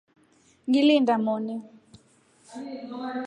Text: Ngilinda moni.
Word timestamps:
Ngilinda 0.67 1.15
moni. 1.25 1.55